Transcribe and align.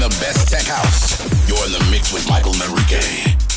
the 0.00 0.08
best 0.18 0.48
tech 0.48 0.64
house. 0.64 1.20
You're 1.46 1.62
in 1.66 1.72
the 1.72 1.90
mix 1.90 2.10
with 2.10 2.26
Michael 2.26 2.52
Manrique. 2.54 3.49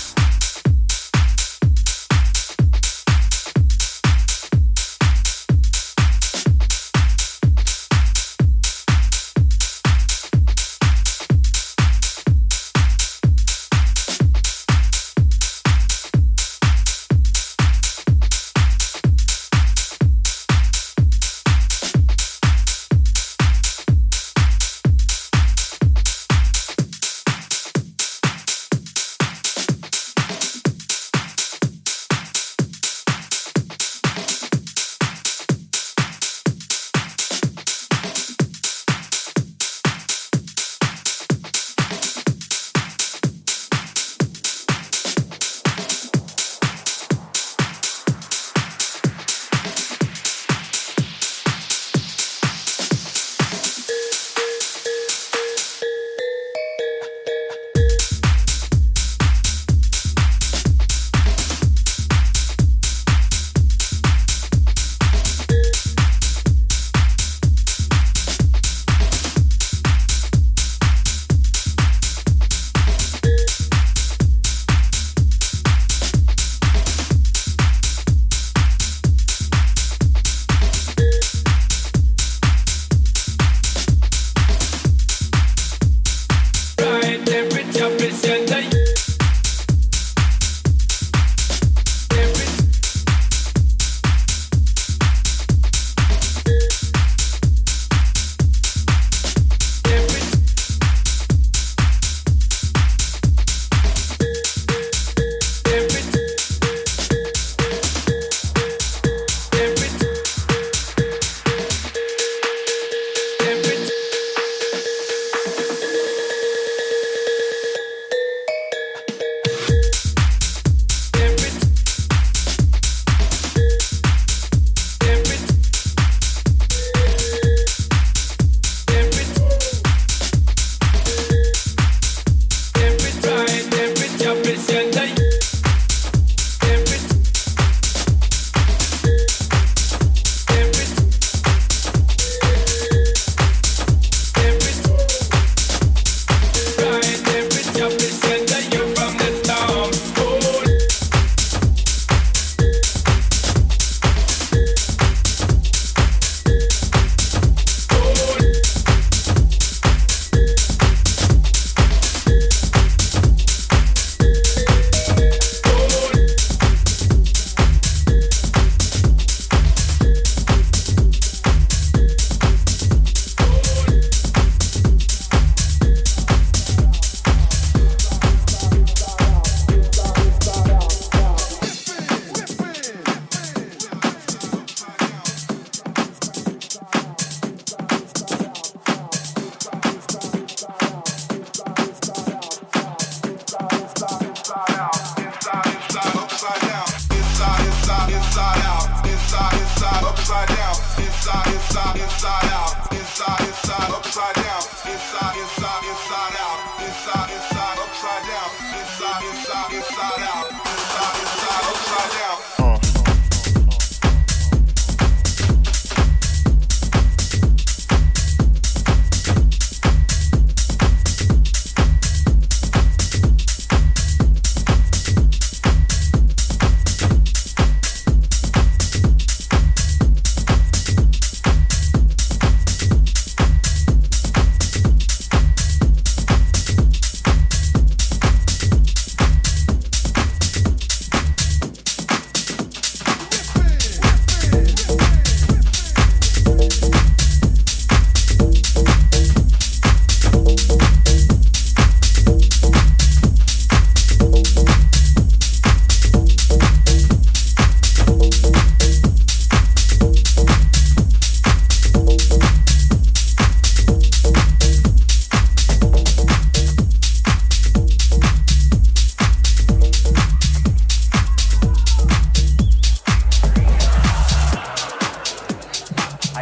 inside, 204.94 205.36
inside, 205.38 205.84
inside 205.90 206.36
out, 206.40 206.82
inside, 206.86 207.32
inside. 207.34 207.53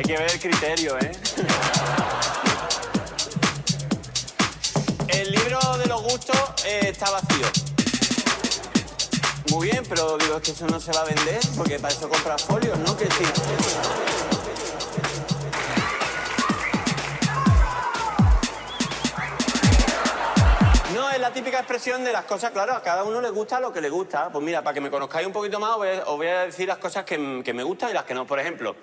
Hay 0.02 0.08
que 0.08 0.18
ver 0.18 0.32
el 0.32 0.40
criterio, 0.40 0.98
¿eh? 0.98 1.12
El 5.10 5.32
libro 5.32 5.60
de 5.78 5.86
los 5.86 6.02
gustos 6.02 6.66
eh, 6.66 6.88
está 6.90 7.12
vacío. 7.12 7.46
Muy 9.52 9.70
bien, 9.70 9.84
pero 9.88 10.18
digo, 10.18 10.38
es 10.38 10.42
que 10.42 10.52
eso 10.54 10.66
no 10.66 10.80
se 10.80 10.92
va 10.92 11.02
a 11.02 11.06
vender, 11.06 11.40
porque 11.56 11.78
para 11.78 11.94
eso 11.94 12.10
compras 12.10 12.42
folios, 12.42 12.80
¿no? 12.80 12.98
Que 12.98 13.06
sí. 13.06 13.24
No, 20.96 21.12
es 21.12 21.20
la 21.20 21.32
típica 21.32 21.60
expresión 21.60 22.04
de 22.04 22.12
las 22.12 22.26
cosas, 22.26 22.50
claro, 22.50 22.74
a 22.74 22.82
cada 22.82 23.04
uno 23.04 23.22
le 23.22 23.30
gusta 23.30 23.60
lo 23.60 23.72
que 23.72 23.82
le 23.82 23.92
gusta. 23.92 24.32
Pues 24.32 24.44
mira, 24.44 24.64
para 24.64 24.74
que 24.74 24.82
me 24.82 24.90
conozcáis 24.90 25.28
un 25.28 25.34
poquito 25.34 25.60
más, 25.60 25.76
os 25.76 26.18
voy 26.18 26.26
a, 26.26 26.46
decir 26.46 26.68
las 26.68 26.80
cosas 26.80 27.06
que 27.06 27.20
me 27.20 27.62
gustan 27.62 27.92
y 27.92 27.94
las 27.94 28.06
que 28.06 28.16
no. 28.16 28.26
Por 28.26 28.40
ejemplo, 28.40 28.76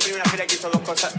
primera 0.00 0.24
fila 0.30 0.46
que 0.46 0.54
hizo 0.54 0.70
dos 0.70 0.80
cosas. 0.82 1.12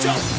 Show. 0.00 0.37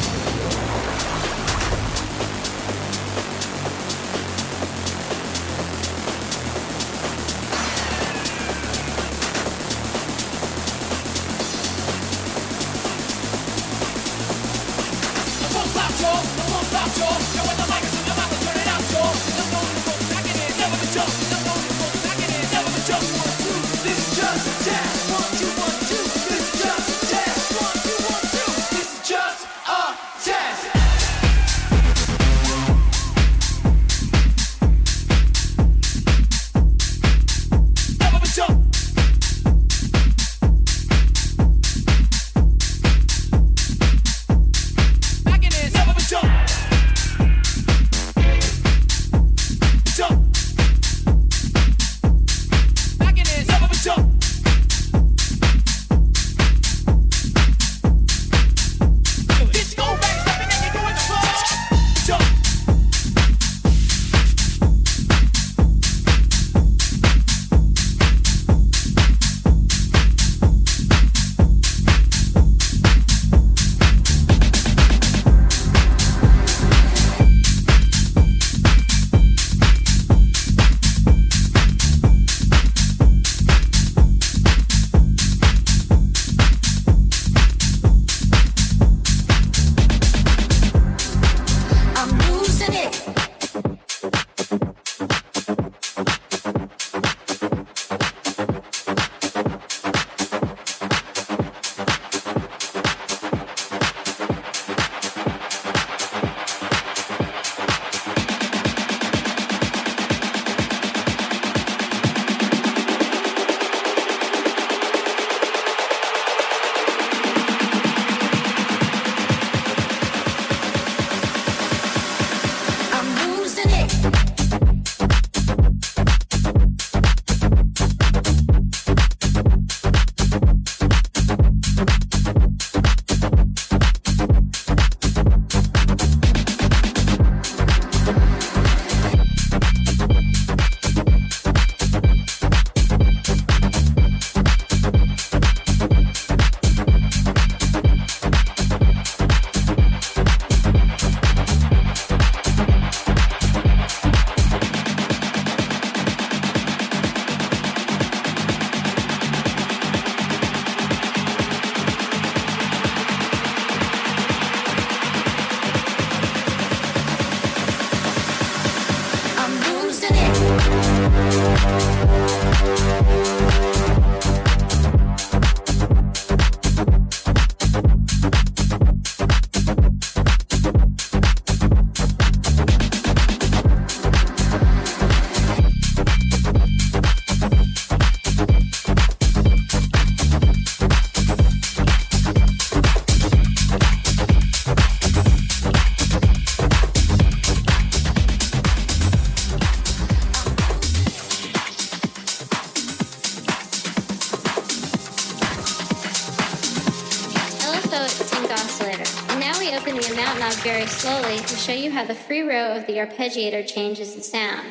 also 207.92 208.04
extinct 208.04 208.52
oscillator. 208.52 209.38
Now 209.40 209.58
we 209.58 209.74
open 209.74 209.96
the 209.96 210.12
amount 210.12 210.38
knob 210.38 210.52
very 210.62 210.86
slowly 210.86 211.38
to 211.38 211.56
show 211.56 211.72
you 211.72 211.90
how 211.90 212.04
the 212.04 212.14
free 212.14 212.42
row 212.42 212.76
of 212.76 212.86
the 212.86 212.94
arpeggiator 212.94 213.66
changes 213.66 214.14
the 214.14 214.22
sound. 214.22 214.66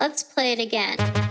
Let's 0.00 0.22
play 0.22 0.52
it 0.52 0.58
again. 0.58 1.21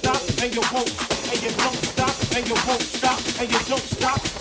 stop 0.00 0.22
and 0.42 0.54
you 0.54 0.62
won't, 0.72 0.88
and 1.30 1.42
you 1.42 1.50
don't 1.50 1.76
stop 1.92 2.36
and 2.36 2.48
you 2.48 2.54
won't 2.66 2.82
stop 2.82 3.20
and 3.40 3.52
you 3.52 3.58
don't 3.68 3.80
stop. 3.80 4.39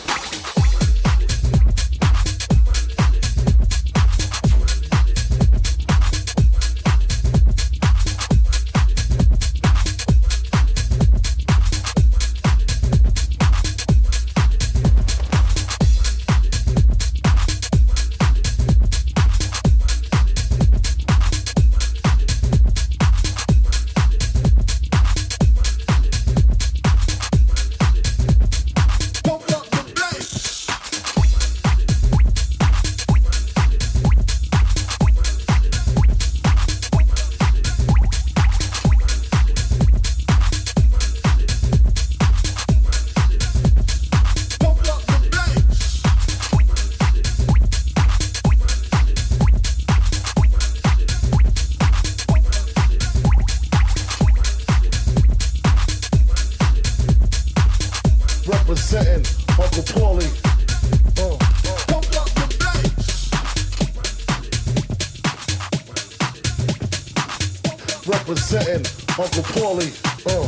representing 68.30 68.86
Uncle 69.18 69.44
Paulie. 69.58 69.90
Uh, 70.30 70.46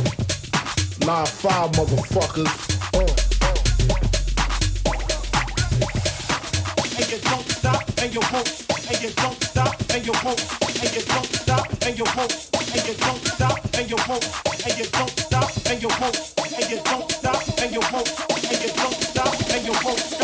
nine 1.04 1.26
five 1.26 1.70
motherfuckers. 1.72 2.46
Uh. 2.94 3.00
And 6.98 7.10
you 7.10 7.18
don't 7.18 7.42
and 8.02 8.14
you. 8.14 8.22
And 8.88 9.02
you 9.02 9.10
don't 9.10 9.42
stop, 9.42 9.74
and 9.90 10.06
you 10.06 10.12
won't. 10.22 10.42
And 10.62 10.94
you 10.94 11.02
don't 11.02 11.26
stop, 11.26 11.66
and 11.82 11.98
you 11.98 12.04
won't. 12.14 12.48
And 12.54 12.86
you 12.86 12.94
don't 12.94 13.24
stop, 13.26 13.58
and 13.74 13.88
you 13.90 13.96
won't. 14.06 14.24
And 14.64 14.78
you 14.78 14.86
don't 14.86 15.18
stop, 15.18 15.50
and 15.66 15.82
you 15.82 15.88
won't. 15.98 16.34
And 16.54 16.70
you 16.70 16.80
don't 16.84 17.10
stop, 17.10 17.42
and 17.58 17.72
you 17.72 17.80
won't. 17.92 18.10
And 18.30 18.62
you 18.62 18.70
don't 18.78 18.94
stop, 18.94 19.34
and 19.50 19.64
you 19.66 19.72
won't. 19.84 20.21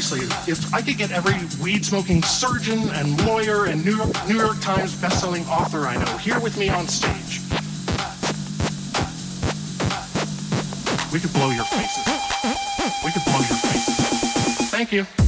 seriously, 0.00 0.52
if 0.52 0.74
I 0.74 0.82
could 0.82 0.98
get 0.98 1.10
every 1.10 1.34
weed 1.62 1.84
smoking 1.84 2.22
surgeon 2.22 2.88
and 2.90 3.24
lawyer 3.26 3.66
and 3.66 3.84
New 3.84 3.96
York, 3.96 4.28
New 4.28 4.36
York 4.36 4.60
Times 4.60 4.94
bestselling 4.94 5.46
author 5.48 5.86
I 5.86 5.96
know 5.96 6.16
here 6.18 6.38
with 6.40 6.58
me 6.58 6.68
on 6.68 6.86
stage, 6.86 7.40
we 11.12 11.20
could 11.20 11.32
blow 11.32 11.50
your 11.50 11.64
faces. 11.64 12.04
We 13.04 13.10
could 13.12 13.24
blow 13.24 13.38
your 13.38 13.56
faces. 13.56 14.70
Thank 14.70 14.92
you. 14.92 15.25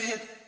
said 0.00 0.39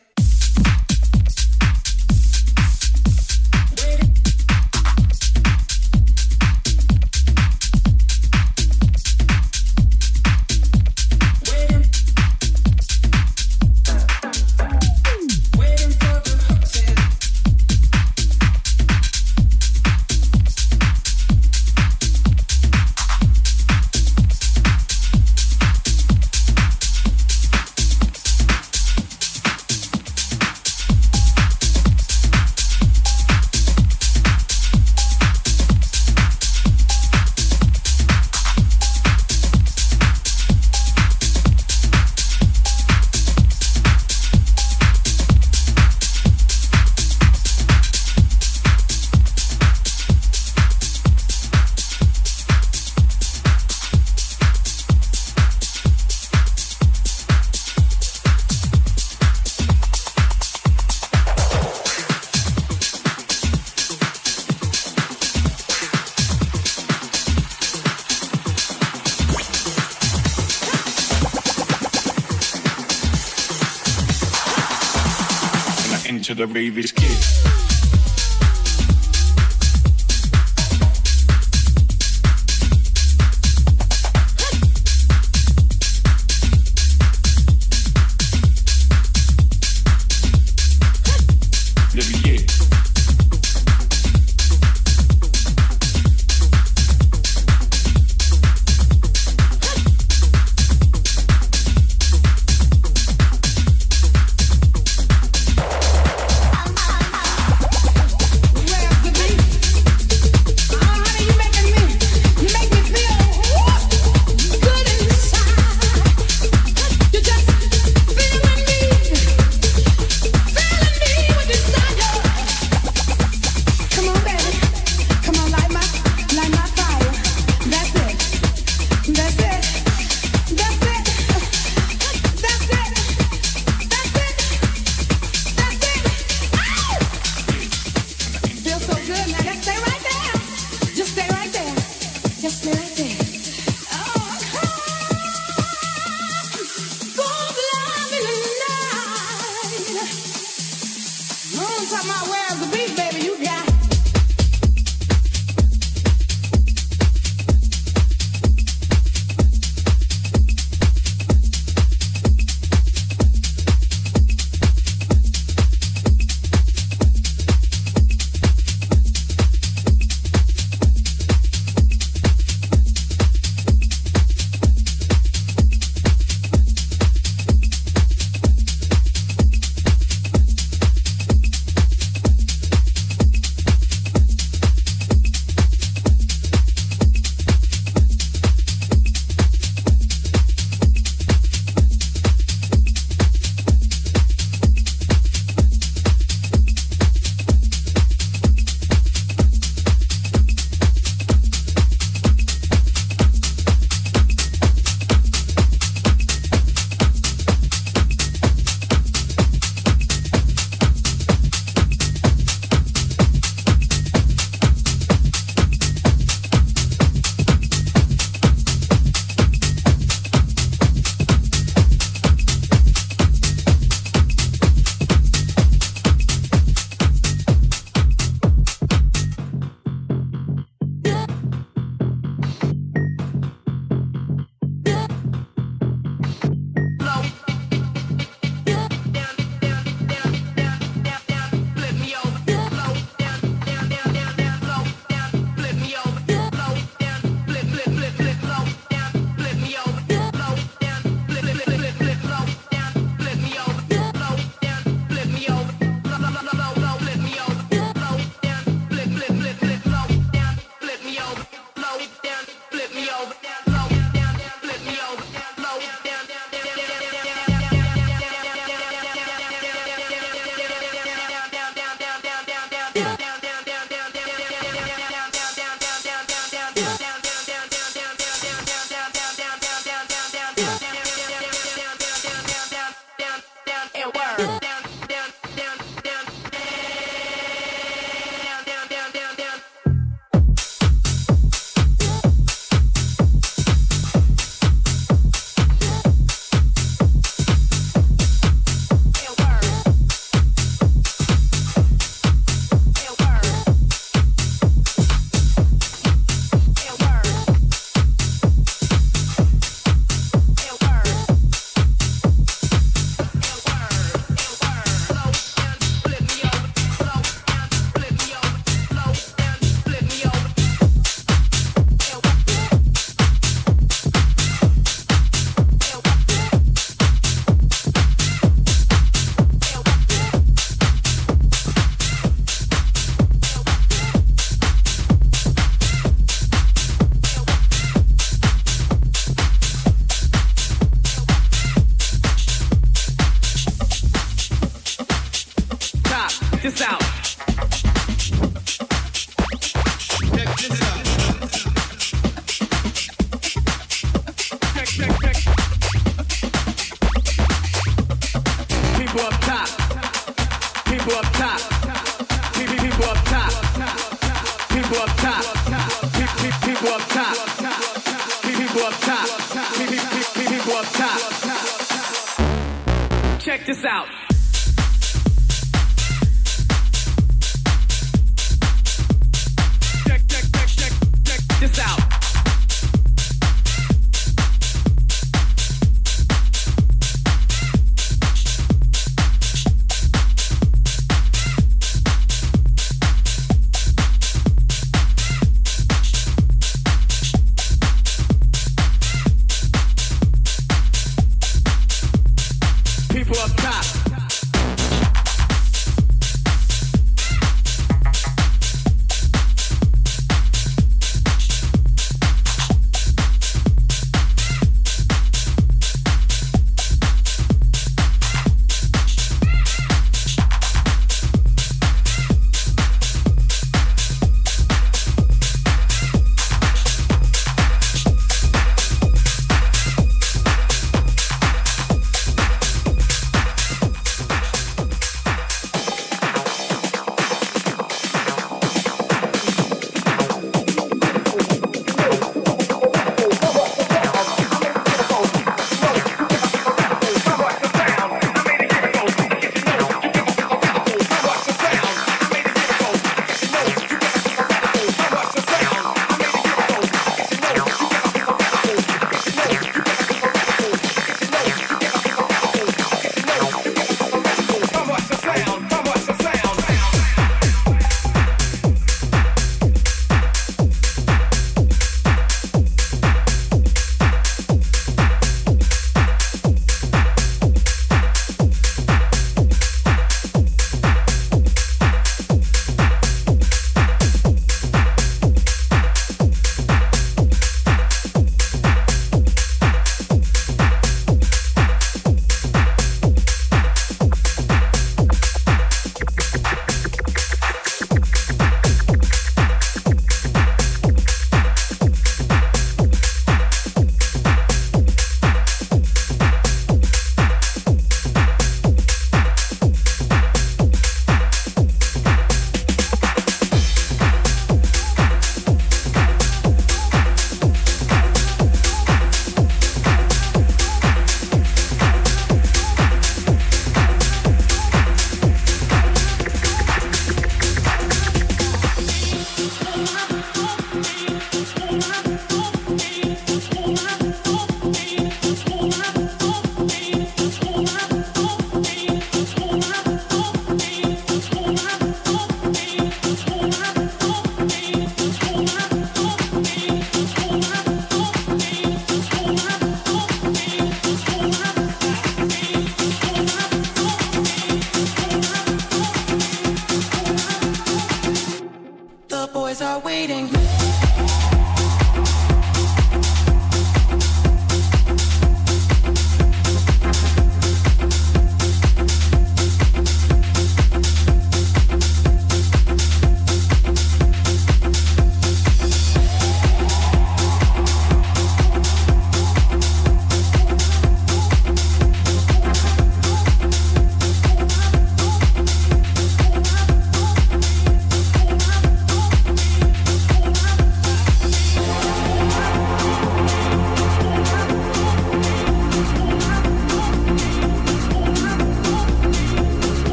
the 76.47 76.53
rave 76.53 76.77
is. 76.77 77.22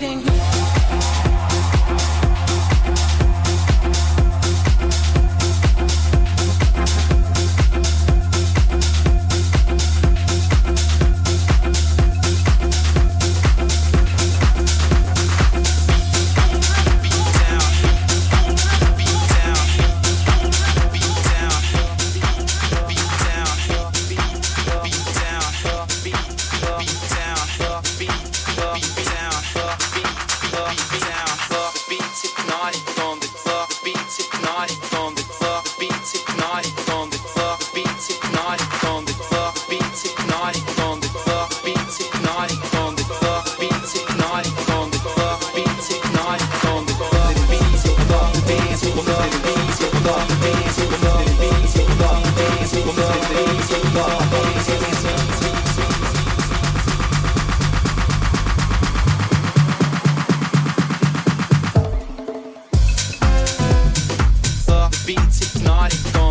Waiting. 0.00 0.31
nice. 65.82 66.21